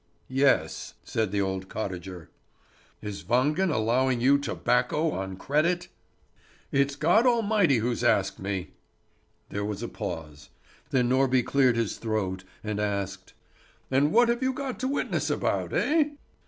[0.31, 2.31] "Yes," said the old cottager.
[3.03, 5.89] "Is Wangen allowing you tobacco on credit?"
[6.71, 8.71] "It's God Almighty who's asked me."
[9.49, 10.49] There was a pause.
[10.89, 13.33] Then Norby cleared his throat, and asked:
[13.91, 16.15] "And what have you got to witness about, eh?"